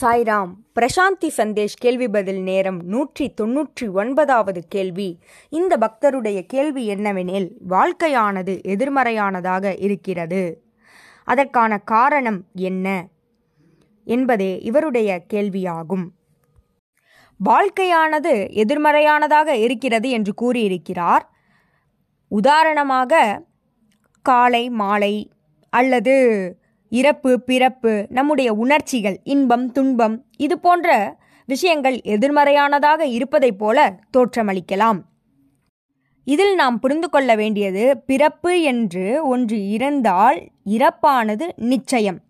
சாய்ராம் 0.00 0.50
பிரசாந்தி 0.80 1.28
சந்தேஷ் 1.36 1.76
கேள்வி 1.78 2.08
பதில் 2.08 2.40
நேரம் 2.40 2.84
நூற்றி 2.84 3.34
தொன்னூற்றி 3.40 3.92
ஒன்பதாவது 3.92 4.64
கேள்வி. 4.68 5.18
இந்த 5.48 5.76
பக்தருடைய 5.76 6.46
கேள்வி 6.46 6.88
என்னவெனில் 6.94 7.48
வாழ்க்கையானது 7.68 8.54
எதிர்மறையானதாக 8.64 9.74
இருக்கிறது. 9.78 10.62
அதற்கான 11.24 11.78
காரணம் 11.78 12.44
என்ன? 12.52 13.08
என்பதே 14.04 14.60
இவருடைய 14.60 15.24
கேள்வியாகும். 15.32 16.06
வாழ்க்கையானது 17.44 18.34
எதிர்மறையானதாக 18.52 19.46
இருக்கிறது 19.46 20.10
என்று 20.10 20.34
கூறியிருக்கிறார். 20.34 21.30
உதாரணமாக 22.28 23.42
காலை 24.22 24.70
மாலை 24.70 25.32
அல்லது 25.70 26.16
இறப்பு 26.88 27.40
பிறப்பு 27.40 28.06
நம்முடைய 28.08 28.54
உணர்ச்சிகள் 28.54 29.20
இன்பம் 29.24 29.72
துன்பம் 29.72 30.24
இது 30.36 30.58
போன்ற 30.58 31.16
விஷயங்கள் 31.46 32.00
எதிர்மறையானதாக 32.04 33.00
இருப்பதைப் 33.00 33.58
போல 33.58 33.98
தோற்றமளிக்கலாம். 34.16 35.00
இதில் 36.24 36.54
நாம் 36.54 36.78
புரிந்து 36.78 37.10
கொள்ள 37.10 37.34
வேண்டியது 37.34 37.98
பிறப்பு 37.98 38.60
என்று 38.60 39.26
ஒன்று 39.26 39.68
இருந்தால் 39.68 40.48
இறப்பானது 40.64 41.48
நிச்சயம். 41.56 42.20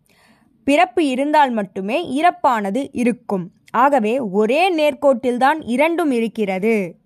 பிறப்பு 0.65 1.07
இருந்தால் 1.07 1.51
மட்டுமே 1.51 2.23
இறப்பானது 2.23 2.89
இருக்கும். 2.93 3.51
ஆகவே 3.71 4.19
ஒரே 4.19 4.75
நேர்கோட்டில்தான் 4.75 5.59
இரண்டும் 5.61 6.11
இருக்கிறது. 6.11 6.97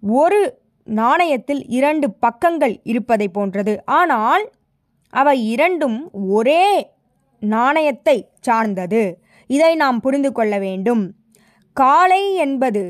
ஒரு 0.00 0.58
நாணயத்தில் 0.86 1.64
இரண்டு 1.66 2.12
பக்கங்கள் 2.12 2.80
இருப்பதை 2.82 3.28
போன்றது. 3.28 3.82
ஆனால் 3.84 4.50
அவை 5.14 5.36
இரண்டும் 5.50 5.98
ஒரே 6.28 6.64
நாணயத்தை 7.40 8.16
சார்ந்தது. 8.40 9.02
இதை 9.50 9.72
நாம் 9.74 9.98
புரிந்து 10.00 10.30
கொள்ள 10.32 10.54
வேண்டும். 10.58 11.02
காலை 11.76 12.22
என்பது 12.34 12.82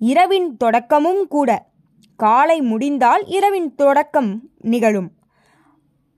இரவின் 0.00 0.48
தொடக்கமும் 0.56 1.24
கூட. 1.28 1.50
காலை 2.18 2.56
முடிந்தால் 2.60 3.22
இரவின் 3.26 3.68
தொடக்கம் 3.74 4.30
நிகழும். 4.72 5.10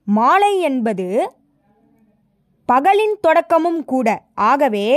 மாலை 0.07 0.53
என்பது 0.59 1.07
பகலின் 2.69 3.17
தொடக்கமும் 3.21 3.81
கூட. 3.85 4.07
ஆகவே 4.35 4.87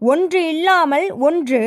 ஒன்று 0.00 0.40
இல்லாமல் 0.48 1.06
ஒன்று 1.26 1.60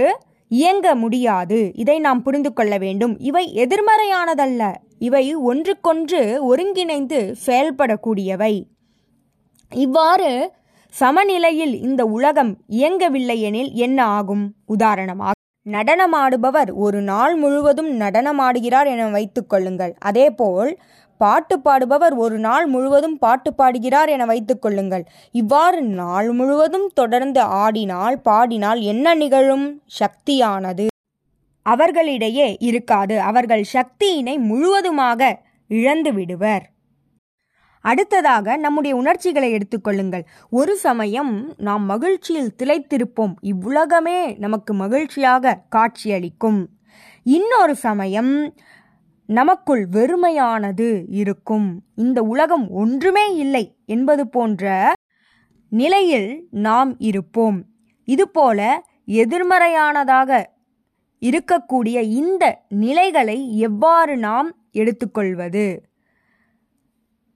இயங்க 0.48 0.96
முடியாது. 0.96 1.72
இதை 1.74 2.00
நாம் 2.00 2.22
புரிந்து 2.22 2.54
கொள்ள 2.54 2.78
வேண்டும். 2.78 3.20
இவை 3.20 3.54
எதிர்மறையானதல்ல. 3.56 4.76
இவை 5.00 5.36
ஒன்றுக்கொன்று 5.36 6.46
ஒருங்கிணைந்து 6.46 7.36
செயல்படக்கூடியவை. 7.46 8.64
இவ்வாறு 9.76 10.52
சமநிலையில் 10.90 11.82
இந்த 11.82 12.06
உலகம் 12.06 12.58
இயங்கவில்லை 12.68 13.42
எனில் 13.42 13.72
என்ன 13.72 14.06
ஆகும்? 14.06 14.54
உதாரணமாக 14.66 15.36
நடனமாடுபவர் 15.70 16.74
ஒரு 16.74 17.02
நாள் 17.02 17.36
முழுவதும் 17.36 18.00
நடனமாடுகிறார் 18.00 18.88
என 18.88 19.08
வைத்துக் 19.08 19.50
கொள்ளுங்கள். 19.50 19.94
அதேபோல் 20.00 20.78
பாட்டு 21.18 21.60
பாடுபவர் 21.66 22.16
ஒரு 22.16 22.38
நாள் 22.38 22.66
முழுவதும் 22.66 23.18
பாட்டு 23.18 23.54
பாடுகிறார் 23.54 24.10
என 24.10 24.26
வைத்துக் 24.26 24.62
கொள்ளுங்கள். 24.62 25.04
இவ்வாறு 25.32 25.82
நாள் 25.82 26.32
முழுவதும் 26.32 26.88
தொடர்ந்து 26.94 27.42
ஆடினால் 27.42 28.16
பாடினால் 28.16 28.80
என்ன 28.80 29.16
நிகழும்? 29.16 29.82
சக்தியானது. 29.86 30.88
அவர்களிடையே 31.62 32.58
இருக்காது. 32.60 33.22
அவர்கள் 33.22 33.64
சக்தியினை 33.74 34.40
முழுவதுமாக 34.40 35.40
இழந்து 35.68 36.14
விடுவர். 36.14 36.66
அடுத்ததாக 37.82 38.58
நம்முடைய 38.58 38.96
உணர்ச்சிகளை 38.96 39.50
எடுத்துக்கொள்ளுங்கள் 39.54 40.24
ஒரு 40.50 40.78
சமயம் 40.78 41.54
நாம் 41.58 41.84
மகிழ்ச்சியில் 41.86 42.56
திளைத்திருப்போம். 42.64 43.36
இவ்வுலகமே 43.42 44.38
நமக்கு 44.38 44.74
மகிழ்ச்சியாக 44.74 45.62
காட்சியளிக்கும். 45.70 46.68
இன்னொரு 47.24 47.76
சமயம் 47.76 48.54
நமக்குள் 49.30 49.84
வெறுமையானது 49.88 50.90
இருக்கும். 51.10 51.68
இந்த 51.96 52.24
உலகம் 52.24 52.70
ஒன்றுமே 52.72 53.36
இல்லை 53.36 53.66
என்பது 53.86 54.28
போன்ற 54.28 54.94
நிலையில் 55.72 56.50
நாம் 56.50 57.00
இருப்போம். 57.00 57.58
இதுபோல 58.08 58.60
எதிர்மறையானதாக 59.06 60.32
இருக்கக்கூடிய 61.22 61.98
இந்த 62.02 62.44
நிலைகளை 62.68 63.38
எவ்வாறு 63.60 64.18
நாம் 64.18 64.50
எடுத்துக்கொள்வது? 64.72 65.68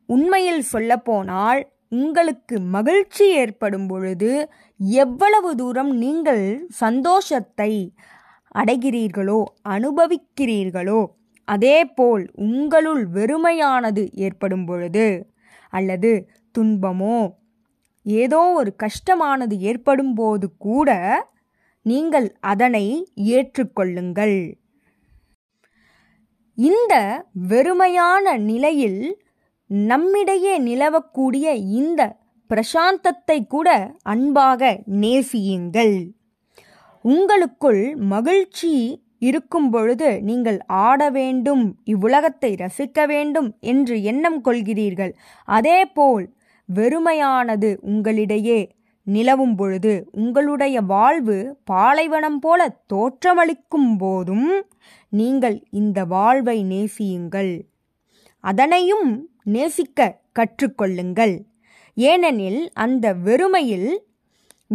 உண்மையில் 0.05 0.61
சொல்லப்போனால் 0.61 1.61
உங்களுக்கு 1.87 2.59
மகிழ்ச்சி 2.59 3.25
ஏற்படும் 3.33 3.87
பொழுது 3.87 4.49
எவ்வளவு 4.79 5.55
தூரம் 5.55 5.91
நீங்கள் 5.95 6.67
சந்தோஷத்தை 6.67 7.71
அடைகிறீர்களோ 8.55 9.43
அனுபவிக்கிறீர்களோ 9.69 11.01
அதேபோல் 11.51 12.23
உங்களுள் 12.45 13.03
வெறுமையானது 13.13 14.03
ஏற்படும் 14.25 14.65
பொழுது 14.65 15.07
அல்லது 15.73 16.11
துன்பமோ 16.55 17.19
ஏதோ 18.05 18.41
ஒரு 18.59 18.71
கஷ்டமானது 18.75 19.55
ஏற்படும் 19.69 20.13
போது 20.13 20.45
கூட 20.57 20.89
நீங்கள் 21.85 22.27
அதனை 22.51 22.85
ஏற்றுக்கொள்ளுங்கள். 23.35 24.39
இந்த 26.57 26.93
வெறுமையான 27.49 28.33
நிலையில் 28.49 29.01
நம்மிடையே 29.69 30.53
நிலவக்கூடிய 30.61 31.45
இந்த 31.79 32.01
பிரசாந்தத்தை 32.49 33.37
கூட 33.47 33.69
அன்பாக 34.13 34.71
நேசியுங்கள். 35.01 35.95
உங்களுக்குள் 37.05 37.83
மகிழ்ச்சி 38.09 38.73
இருக்கும் 39.21 39.69
பொழுது 39.69 40.09
நீங்கள் 40.21 40.59
ஆட 40.83 41.01
வேண்டும் 41.17 41.63
இவ்வுலகத்தை 41.83 42.51
ரசிக்க 42.63 43.05
வேண்டும் 43.07 43.49
என்று 43.71 43.95
எண்ணம் 44.11 44.39
கொள்கிறீர்கள். 44.43 45.13
அதேபோல் 45.47 46.25
வெறுமையானது 46.69 47.69
உங்களிடையே 47.91 48.59
நிலவும் 49.07 49.55
பொழுது 49.55 49.93
உங்களுடைய 50.11 50.77
வாழ்வு 50.93 51.37
பாலைவனம் 51.63 52.39
போல 52.39 52.61
தோற்றமளிக்கும் 52.93 53.91
போதும் 53.97 54.49
நீங்கள் 55.19 55.57
இந்த 55.71 55.99
வாழ்வை 56.05 56.57
நேசியுங்கள். 56.63 57.53
அதனையும் 58.43 59.07
நேசிக்க 59.55 60.09
கற்றுக்கொள்ளுங்கள். 60.39 61.35
ஏனெனில் 61.97 62.61
அந்த 62.73 63.05
வெறுமையில் 63.25 63.89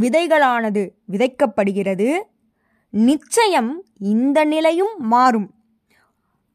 விதைகளானது 0.01 0.83
விதைக்கப்படுகிறது. 1.13 2.09
நிச்சயம் 2.91 3.84
இந்த 3.98 4.44
நிலையும் 4.44 4.94
மாறும். 4.98 5.50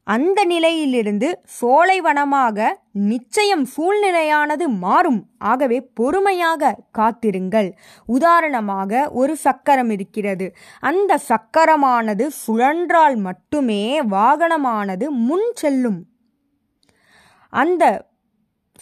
அந்த 0.03 0.45
நிலையிலிருந்து 0.45 1.41
சோலைவனமாக 1.61 2.77
நிச்சயம் 2.91 3.65
சூழ்நிலையானது 3.65 4.67
மாறும். 4.67 5.25
ஆகவே 5.37 5.81
பொறுமையாக 5.81 6.77
காத்திருங்கள். 6.91 7.77
உதாரணமாக 8.05 9.09
ஒரு 9.11 9.35
சக்கரம் 9.35 9.89
இருக்கிறது. 9.89 10.55
அந்த 10.79 11.19
சக்கரமானது 11.29 12.27
சுழன்றால் 12.47 13.15
மட்டுமே 13.15 14.01
வாகனமானது 14.01 15.09
முன் 15.09 15.51
செல்லும். 15.53 16.05
அந்த 17.49 18.07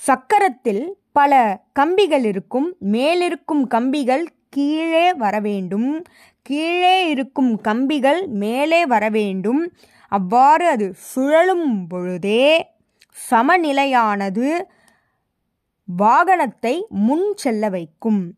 சக்கரத்தில் 0.07 0.87
பல 1.11 1.61
கம்பிகள் 1.73 2.23
இருக்கும். 2.23 2.75
மேலிருக்கும் 2.79 3.67
கம்பிகள் 3.67 4.27
கீழே 4.49 5.13
வர 5.13 5.39
வேண்டும். 5.39 6.03
கீழே 6.41 7.09
இருக்கும் 7.09 7.61
கம்பிகள் 7.61 8.27
மேலே 8.27 8.85
வர 8.85 9.09
வேண்டும். 9.09 9.71
அவ்வாறு 10.07 10.67
அது 10.67 10.93
சுழலும் 10.95 11.87
பொழுதே 11.87 12.67
சமநிலையானது 13.31 14.59
வாகனத்தை 15.97 16.81
முன் 16.89 17.33
செல்ல 17.35 17.69
வைக்கும். 17.69 18.33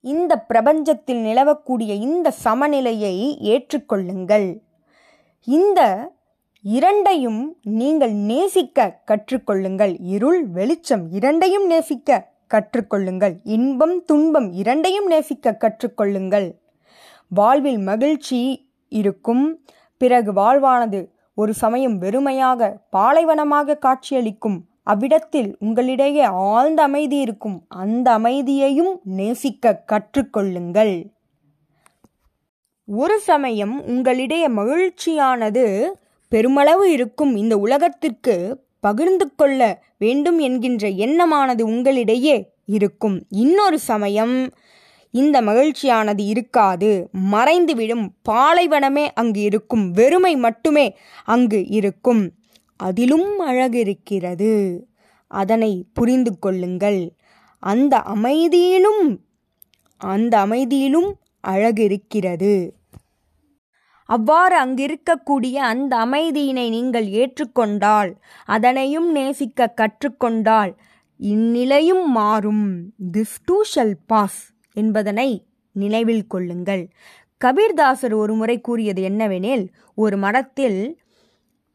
இந்த 0.00 0.46
பிரபஞ்சத்தில் 0.48 1.24
நிலவக்கூடிய 1.24 2.00
இந்த 2.00 2.30
சமநிலையை 2.30 3.38
ஏற்றுக்கொள்ளுங்கள். 3.42 4.58
இந்த 5.44 6.12
இரண்டையும் 6.62 7.56
நீங்கள் 7.62 8.12
நேசிக்க 8.12 9.00
கற்றுக்கொள்ளுங்கள். 9.06 9.96
இருள் 10.00 10.46
வெளிச்சம் 10.46 11.10
இரண்டையும் 11.10 11.66
நேசிக்க 11.66 12.28
கற்றுக்கொள்ளுங்கள். 12.54 13.36
இன்பம் 13.44 14.04
துன்பம் 14.04 14.52
இரண்டையும் 14.52 15.06
நேசிக்க 15.06 15.56
கற்றுக்கொள்ளுங்கள். 15.60 16.59
வாழ்வில் 17.30 17.78
மகிழ்ச்சி 17.78 18.40
இருக்கும். 18.88 19.64
பிறகு 19.96 20.32
வாழ்வானது 20.32 21.00
ஒரு 21.34 21.54
சமயம் 21.54 22.00
வெறுமையாக 22.02 22.70
பாலைவனமாக 22.90 23.76
காட்சியளிக்கும். 23.76 24.58
அவ்விடத்தில் 24.82 25.56
உங்களிடையே 25.64 26.22
ஆழ்ந்த 26.22 26.82
அமைதி 26.82 27.16
இருக்கும். 27.16 27.64
அந்த 27.68 28.10
அமைதியையும் 28.10 29.00
நேசிக்க 29.04 29.84
கற்றுக்கொள்ளுங்கள். 29.92 30.94
ஒரு 32.84 33.20
சமயம் 33.20 33.82
உங்களிடையே 33.86 34.48
மகிழ்ச்சியானது 34.48 35.64
பெருமளவு 36.28 36.92
இருக்கும். 36.92 37.36
இந்த 37.36 37.58
உலகத்திற்கு 37.58 38.34
பகிர்ந்து 38.80 39.34
கொள்ள 39.34 39.82
வேண்டும் 39.98 40.38
என்கின்ற 40.38 40.88
எண்ணமானது 40.88 41.68
உங்களிடையே 41.68 42.36
இருக்கும். 42.64 43.16
இன்னொரு 43.28 43.78
சமயம் 43.78 44.50
இந்த 45.10 45.42
மகிழ்ச்சியானது 45.42 46.26
இருக்காது. 46.26 47.08
மறைந்துவிடும் 47.32 48.12
பாலைவனமே 48.28 49.06
அங்கு 49.14 49.40
இருக்கும். 49.40 49.90
வெறுமை 49.90 50.36
மட்டுமே 50.36 50.96
அங்கு 51.24 51.66
இருக்கும். 51.66 52.32
அதிலும் 52.76 53.38
அழகு 53.38 53.78
இருக்கிறது 53.78 54.52
அதனை 55.26 55.86
புரிந்து 55.92 56.38
கொள்ளுங்கள். 56.38 57.14
அந்த 57.58 58.02
அமைதியிலும் 58.14 59.16
அந்த 59.98 60.46
அமைதியிலும் 60.46 61.12
அழகு 61.40 61.82
இருக்கிறது 61.84 62.74
அவ்வாறு 64.04 64.56
அங்கிருக்கக்கூடிய 64.64 65.54
அந்த 65.54 65.96
அமைதியினை 65.96 66.68
நீங்கள் 66.68 67.06
ஏற்றுக்கொண்டால் 67.06 68.10
அதனையும் 68.44 69.10
நேசிக்க 69.12 69.74
கற்றுக்கொண்டால் 69.76 70.72
இந்நிலையும் 71.20 72.04
மாறும். 72.04 72.92
This 73.12 73.36
too 73.44 73.62
shall 73.74 73.94
pass. 74.06 74.40
என்பதனை 74.80 75.44
நினைவில் 75.72 76.26
கொள்ளுங்கள். 76.26 76.88
கபீர்தாசர் 77.44 78.14
ஒரு 78.14 78.34
முறை 78.34 78.60
கூறியது 78.60 79.02
என்னவெனில் 79.08 79.66
ஒரு 79.94 80.16
மரத்தில் 80.16 81.00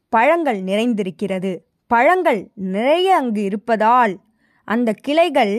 பழங்கள் 0.10 0.60
நிறைந்திருக்கிறது. 0.64 1.58
பழங்கள் 1.88 2.42
நிறைய 2.56 3.16
அங்கு 3.16 3.44
இருப்பதால் 3.44 4.14
அந்த 4.68 4.94
கிளைகள் 5.02 5.56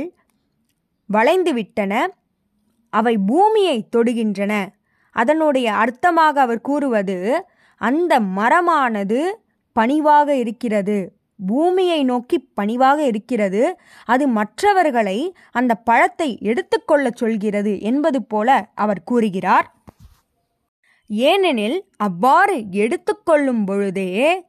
வளைந்துவிட்டன 1.12 2.06
அவை 2.92 3.14
பூமியை 3.18 3.88
தொடுகின்றன. 3.96 4.52
அதனுடைய 5.16 5.68
அர்த்தமாக 5.72 6.36
அவர் 6.44 6.60
கூறுவது 6.60 7.44
அந்த 7.80 8.20
மரமானது 8.20 9.20
பணிவாக 9.72 10.28
இருக்கிறது. 10.36 11.15
பூமியை 11.38 12.04
நோக்கி 12.04 12.38
பணிவாக 12.38 13.06
இருக்கிறது. 13.06 13.78
அது 14.04 14.28
மற்றவர்களை 14.28 15.34
அந்த 15.50 15.74
பழத்தை 15.74 16.38
எடுத்துக்கொள்ளச் 16.42 17.16
சொல்கிறது 17.16 17.80
என்பது 17.80 18.24
போல 18.24 18.68
அவர் 18.74 19.02
கூறுகிறார். 19.02 19.74
ஏனெனில் 21.08 21.84
அவ்வாறு 21.96 22.64
எடுத்துக்கொள்ளும் 22.70 23.64
பொழுதே 23.64 24.46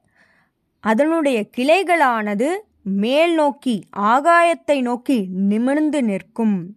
அதனுடைய 0.79 1.45
கிளைகளானது 1.57 2.47
மேல் 2.83 3.33
நோக்கி 3.33 3.83
ஆகாயத்தை 3.97 4.81
நோக்கி 4.81 5.27
நிமிர்ந்து 5.31 6.03
நிற்கும். 6.03 6.75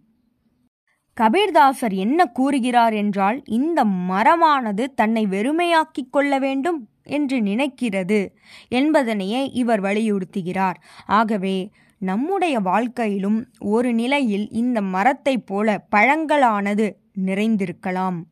கபீர்தாசர் 1.21 1.93
என்ன 1.93 2.25
கூறுகிறார் 2.25 2.93
என்றால் 2.93 3.41
இந்த 3.45 3.85
மரமானது 3.85 4.85
தன்னை 4.95 5.25
வெறுமையாக்கிக் 5.25 6.11
கொள்ள 6.11 6.39
வேண்டும். 6.39 6.87
என்று 7.03 7.37
நினைக்கிறது 7.37 8.29
என்பதனையே 8.71 9.49
இவர் 9.53 9.81
வலியுறுத்துகிறார். 9.81 10.73
ஆகவே 11.05 11.71
நம்முடைய 11.97 12.59
வாழ்க்கையிலும் 12.59 13.47
ஒரு 13.59 13.93
நிலையில் 13.93 14.49
இந்த 14.49 14.81
மரத்தைப் 14.81 15.47
போல 15.47 15.85
பழங்களானது 15.95 16.95
நிறைந்திருக்கலாம். 17.25 18.23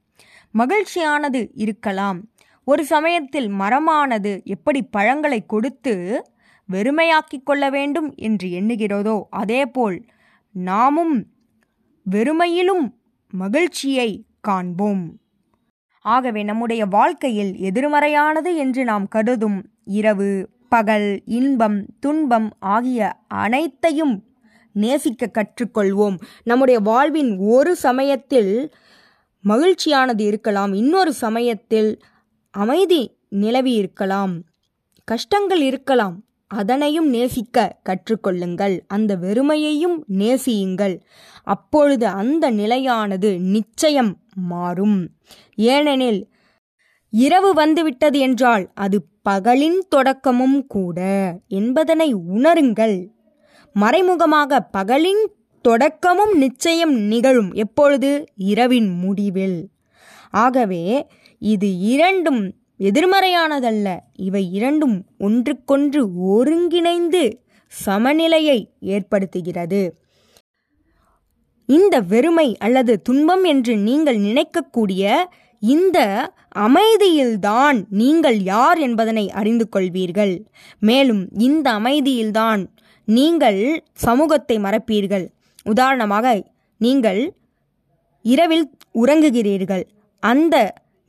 மகிழ்ச்சியானது 0.53 1.49
இருக்கலாம். 1.53 2.27
ஒரு 2.63 2.85
சமயத்தில் 2.85 3.47
மரமானது 3.47 4.43
எப்படி 4.43 4.81
பழங்களை 4.81 5.45
கொடுத்து 5.45 6.23
வெறுமையாக்கிக் 6.71 7.43
கொள்ள 7.43 7.69
வேண்டும் 7.69 8.15
என்று 8.15 8.49
எண்ணுகிறதோ 8.49 9.21
அதேபோல் 9.29 10.05
நாமும் 10.51 11.27
வெறுமையிலும் 12.11 12.93
மகிழ்ச்சியை 13.31 14.25
காண்போம். 14.41 15.19
ஆகவே 16.01 16.43
நம்முடைய 16.43 16.85
வாழ்க்கையில் 16.85 17.55
எதிர்மறையானது 17.55 18.55
என்று 18.55 18.83
நாம் 18.83 19.07
கருதும் 19.07 19.65
இரவு 19.85 20.49
பகல் 20.69 21.21
இன்பம் 21.25 21.85
துன்பம் 21.99 22.51
ஆகிய 22.59 23.13
அனைத்தையும் 23.27 24.23
நேசிக்க 24.73 25.31
கற்றுக்கொள்வோம். 25.33 26.19
நம்முடைய 26.43 26.79
வாழ்வின் 26.79 27.37
ஒரு 27.37 27.75
சமயத்தில் 27.75 28.73
மகிழ்ச்சியானது 29.47 30.19
இருக்கலாம் 30.19 30.73
இன்னொரு 30.73 31.13
சமயத்தில் 31.13 32.03
அமைதி 32.51 33.17
நிலவி 33.29 33.71
இருக்கலாம் 33.71 34.41
கஷ்டங்கள் 35.03 35.61
இருக்கலாம். 35.61 36.23
அதனையும் 36.49 37.09
நேசிக்க 37.09 37.79
கற்றுக்கொள்ளுங்கள். 37.83 38.79
அந்த 38.87 39.15
வெறுமையையும் 39.15 40.03
நேசியுங்கள். 40.07 41.01
அப்பொழுது 41.43 42.07
அந்த 42.07 42.49
நிலையானது 42.49 43.39
நிச்சயம் 43.39 44.17
மாறும். 44.35 45.09
ஏனெனில் 45.55 46.27
இரவு 47.09 47.53
வந்துவிட்டது 47.53 48.19
என்றால் 48.19 48.71
அது 48.73 49.05
பகலின் 49.29 49.77
தொடக்கமும் 49.89 50.67
கூட 50.67 50.99
என்பதனை 51.47 52.15
உணருங்கள். 52.15 53.07
மறைமுகமாக 53.73 54.69
பகலின் 54.77 55.23
தொடக்கமும் 55.61 56.37
நிச்சயம் 56.37 56.93
நிகழும் 56.93 57.51
எப்பொழுது? 57.53 58.25
இரவின் 58.35 58.89
முடிவில். 58.89 59.69
ஆகவே 60.29 61.07
இது 61.39 61.77
இரண்டும் 61.77 62.58
எதிர்மறையானதல்ல. 62.79 63.87
இவை 64.27 64.43
இரண்டும் 64.51 64.97
ஒன்றுக்கொன்று 65.17 66.01
ஒருங்கிணைந்து 66.35 67.23
சமநிலையை 67.71 68.59
ஏற்படுத்துகிறது. 68.95 69.81
இந்த 71.65 71.95
வெறுமை 72.11 72.57
அல்லது 72.57 72.93
துன்பம் 73.01 73.43
என்று 73.43 73.73
நீங்கள் 73.77 74.19
நினைக்கக்கூடிய 74.27 75.13
இந்த 75.59 75.99
அமைதியில்தான் 76.55 77.77
நீங்கள் 78.01 78.37
யார் 78.43 78.79
என்பதனை 78.79 79.25
அறிந்து 79.31 79.65
கொள்வீர்கள். 79.75 80.33
மேலும் 80.79 81.23
இந்த 81.47 81.67
அமைதியில்தான் 81.79 82.61
நீங்கள் 83.07 83.59
சமூகத்தை 84.05 84.57
மறப்பீர்கள். 84.57 85.25
உதாரணமாக 85.63 86.43
நீங்கள் 86.77 87.21
இரவில் 88.25 88.65
உறங்குகிறீர்கள். 88.93 89.83
அந்த 90.23 90.55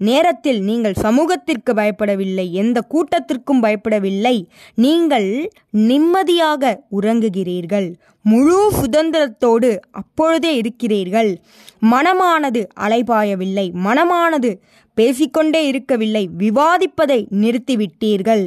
நேரத்தில் 0.08 0.60
நீங்கள் 0.62 0.94
சமூகத்திற்கு 0.94 1.72
பயப்படவில்லை 1.72 2.50
எந்த 2.50 2.78
கூட்டத்திற்கும் 2.92 3.62
பயப்படவில்லை. 3.62 4.36
நீங்கள் 4.74 5.52
நிம்மதியாக 5.70 6.72
உறங்குகிறீர்கள். 7.00 7.88
முழு 8.22 8.58
சுதந்திரத்தோடு 8.80 9.70
அப்பொழுதே 9.90 10.56
இருக்கிறீர்கள். 10.56 11.30
மனமானது 11.92 12.62
அலைபாயவில்லை 12.80 13.66
மனமானது 13.86 14.50
பேசிக்கொண்டே 14.94 15.66
இருக்கவில்லை 15.66 16.24
விவாதிப்பதை 16.38 17.20
நிறுத்திவிட்டீர்கள். 17.42 18.44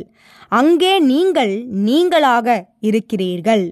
அங்கே 0.49 0.99
நீங்கள் 0.99 1.53
நீங்களாக 1.85 2.47
இருக்கிறீர்கள். 2.79 3.65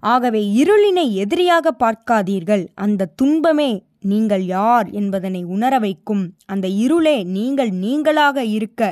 ஆகவே 0.00 0.40
இருளினை 0.62 1.04
எதிரியாக 1.22 1.72
பார்க்காதீர்கள். 1.78 2.64
அந்த 2.74 3.10
துன்பமே 3.16 3.70
நீங்கள் 4.12 4.44
யார் 4.56 4.88
என்பதனை 5.00 5.42
உணர 5.54 5.74
வைக்கும் 5.84 6.24
அந்த 6.46 6.66
இருளே 6.84 7.16
நீங்கள் 7.36 7.72
நீங்களாக 7.84 8.36
இருக்க 8.56 8.82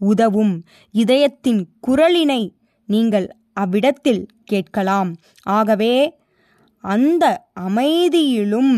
உதவும். 0.00 0.54
இதயத்தின் 0.94 1.62
குரலினை 1.86 2.42
நீங்கள் 2.88 3.26
அவ்விடத்தில் 3.62 4.22
கேட்கலாம். 4.44 5.10
ஆகவே 5.56 5.94
அந்த 6.84 7.24
அமைதியிலும் 7.60 8.74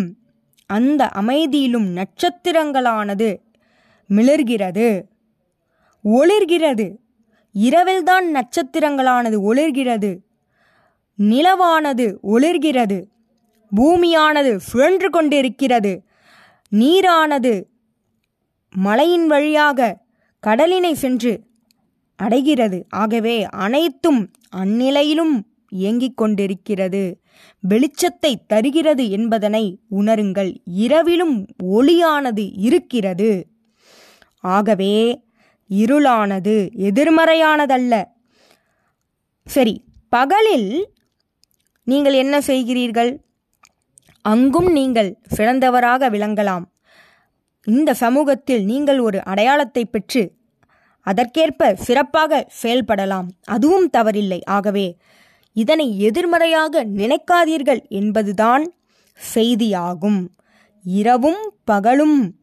அந்த 0.70 1.02
அமைதியிலும் 1.20 1.88
நட்சத்திரங்களானது 1.98 3.30
மிளர்கிறது 4.10 4.88
ஒளிர்கிறது. 6.04 6.86
இரவில்தான் 7.54 8.26
நட்சத்திரங்களானது 8.36 9.38
ஒளிர்கிறது 9.48 10.10
நிலவானது 11.18 12.06
ஒளிர்கிறது. 12.34 12.98
பூமியானது 13.76 14.56
சுழன்று 14.56 15.10
கொண்டிருக்கிறது. 15.10 16.02
நீரானது 16.72 17.64
மலையின் 18.74 19.26
வழியாக 19.26 19.98
கடலினை 20.46 20.92
சென்று 20.92 21.40
அடைகிறது. 22.16 22.86
ஆகவே 22.88 23.44
அனைத்தும் 23.44 24.30
அந்நிலையிலும் 24.56 25.34
இயங்கிக் 25.68 26.16
கொண்டிருக்கிறது. 26.16 27.20
வெளிச்சத்தை 27.68 28.34
தருகிறது 28.46 29.10
என்பதனை 29.10 29.80
உணருங்கள். 29.90 30.56
இரவிலும் 30.64 31.46
ஒளியானது 31.64 32.50
இருக்கிறது. 32.54 33.46
ஆகவே 34.40 35.22
இருளானது 35.70 36.54
எதிர்மறையானதல்ல. 36.88 38.04
சரி 39.44 39.84
பகலில் 40.08 40.88
நீங்கள் 41.84 42.12
என்ன 42.12 42.40
செய்கிறீர்கள்? 42.40 43.20
அங்கும் 44.22 44.72
நீங்கள் 44.72 45.18
சிறந்தவராக 45.36 46.10
விளங்கலாம். 46.10 46.64
இந்த 47.64 47.94
சமூகத்தில் 47.94 48.64
நீங்கள் 48.64 48.98
ஒரு 48.98 49.24
அடையாளத்தை 49.24 49.84
பெற்று 49.84 50.32
அதற்கேற்ப 51.00 51.74
சிறப்பாக 51.74 52.48
செயல்படலாம். 52.62 53.28
அதுவும் 53.44 53.90
தவறில்லை. 53.96 54.40
ஆகவே 54.44 54.96
இதனை 55.52 56.00
எதிர்மறையாக 56.00 56.84
நினைக்காதீர்கள் 56.84 57.88
என்பதுதான் 57.88 58.72
செய்தியாகும். 59.34 60.26
இரவும் 60.84 61.52
பகலும் 61.64 62.36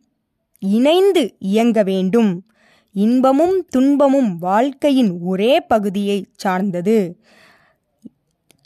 இணைந்து 0.60 1.36
இயங்க 1.40 1.84
வேண்டும். 1.84 2.46
இன்பமும் 2.94 3.66
துன்பமும் 3.70 4.38
வாழ்க்கையின் 4.38 5.20
ஒரே 5.22 5.60
பகுதியை 5.60 6.26
சார்ந்தது. 6.36 7.20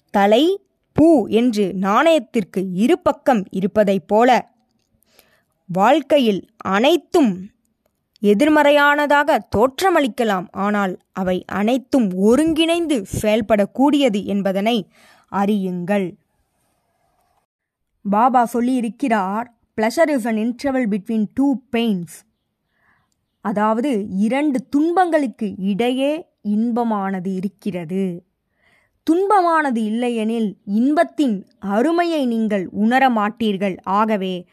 தலை 0.10 0.63
பூ 0.96 1.28
என்று 1.28 1.66
நாணயத்திற்கு 1.86 2.62
இரு 2.84 2.98
பக்கம் 3.00 3.44
இருப்பதைப் 3.50 4.08
போல. 4.08 4.30
வாழ்க்கையில் 5.70 6.42
அனைத்தும் 6.76 7.32
எதிர்மறையானதாக 8.22 9.38
தோற்றமளிக்கலாம். 9.56 10.46
ஆனால் 10.66 10.94
அவை 11.12 11.38
அனைத்தும் 11.60 12.10
ஒருங்கிணைந்து 12.30 12.98
செயல்படக்கூடியது 13.22 14.20
என்பதனை 14.26 14.78
அறியுங்கள். 15.32 16.08
பாபா 18.06 18.44
சொல்லியிருக்கிறார் 18.54 19.48
pleasure 19.78 20.12
is 20.16 20.28
an 20.28 20.40
interval 20.46 20.88
between 20.94 21.26
two 21.34 21.48
pains 21.76 22.16
அதாவது 23.46 23.92
இரண்டு 24.26 24.60
துன்பங்களுக்கு 24.70 25.48
இடையே 25.72 26.12
இன்பமானது 26.50 27.30
இருக்கிறது. 27.40 28.04
துன்பமானது 29.12 29.78
இல்லையெனில் 29.78 30.56
இன்பத்தின் 30.66 31.46
அருமையை 31.60 32.26
நீங்கள் 32.26 32.70
உணர 32.72 33.10
மாட்டீர்கள். 33.10 33.78
ஆகவே 33.84 34.46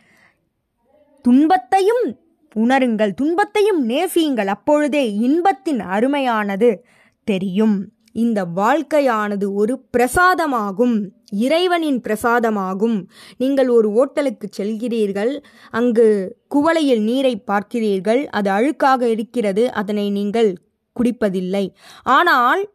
துன்பத்தையும் 1.23 2.19
உணருங்கள் 2.57 3.13
துன்பத்தையும் 3.15 3.89
நேசியுங்கள். 3.89 4.47
அப்பொழுதே 4.47 5.15
இன்பத்தின் 5.15 5.81
அருமையானது 5.81 6.85
தெரியும். 7.25 7.89
இந்த 8.13 8.45
வாழ்க்கையானது 8.45 9.53
ஒரு 9.53 9.85
பிரசாதமாகும். 9.97 11.09
இறைவனின் 11.31 12.01
பிரசாதமாகும். 12.01 13.05
நீங்கள் 13.39 13.69
ஒரு 13.69 13.93
ஓட்டலுக்கு 13.93 14.49
செல்கிறீர்கள். 14.57 15.43
அங்கு 15.71 16.37
குவளையில் 16.55 17.03
நீரை 17.03 17.45
பார்க்கிறீர்கள். 17.47 18.25
அது 18.25 18.51
அழுக்காக 18.51 19.03
இருக்கிறது. 19.03 19.73
அதனை 19.73 20.11
நீங்கள் 20.11 20.57
குடிப்பதில்லை. 20.97 21.71
ஆனால் 22.03 22.71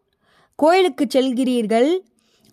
கோயிலுக்கு 0.60 1.06
செல்கிறீர்கள் 1.06 1.90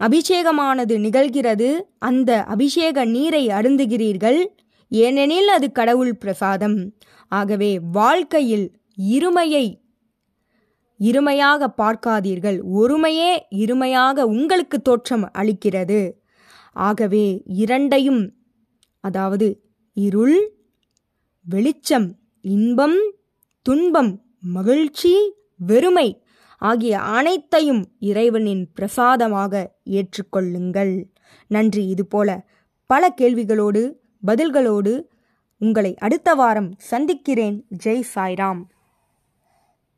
அபிஷேகமானது 0.00 0.94
நிகழ்கிறது 0.98 1.68
அந்த 1.98 2.30
அபிஷேக 2.44 3.04
நீரை 3.04 3.46
அருந்துகிறீர்கள் 3.48 4.40
ஏனெனில் 4.88 5.48
அது 5.48 5.72
கடவுள் 5.72 6.14
பிரசாதம். 6.16 6.78
ஆகவே 7.32 7.78
வாழ்க்கையில் 7.92 8.66
இருமையை 9.10 9.66
இருமையாக 11.00 11.68
பார்க்காதீர்கள். 11.82 12.58
ஒருமையே 12.74 13.30
இருமையாக 13.56 14.22
உங்களுக்கு 14.22 14.82
தோற்றம் 14.82 15.24
அளிக்கிறது. 15.38 16.00
ஆகவே 16.72 17.42
இரண்டையும் 17.46 18.22
அதாவது 19.04 19.46
இருள் 19.96 20.38
வெளிச்சம் 21.46 22.08
இன்பம் 22.40 22.98
துன்பம் 23.66 24.12
மகிழ்ச்சி 24.40 25.14
வெறுமை 25.56 26.08
ஆகிய 26.62 27.00
அனைத்தையும் 27.00 27.82
இறைவனின் 27.98 28.64
பிரசாதமாக 28.74 29.52
ஏற்றுக்கொள்ளுங்கள். 29.90 30.92
நன்றி. 31.46 31.88
இதுபோல 31.88 32.30
பல 32.86 33.14
கேள்விகளோடு 33.20 33.82
பதில்களோடு 34.26 34.92
உங்களை 35.58 35.90
அடுத்த 35.98 36.34
வாரம் 36.34 36.70
சந்திக்கிறேன். 36.78 37.58
ஜெய் 37.84 38.04
சாய்ராம். 38.14 38.62